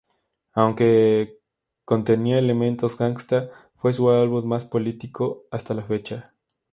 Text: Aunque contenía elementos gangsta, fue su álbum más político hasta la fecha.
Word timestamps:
Aunque 0.53 1.37
contenía 1.85 2.39
elementos 2.39 2.97
gangsta, 2.97 3.51
fue 3.75 3.93
su 3.93 4.09
álbum 4.09 4.45
más 4.47 4.65
político 4.65 5.45
hasta 5.51 5.75
la 5.75 5.83
fecha. 5.83 6.33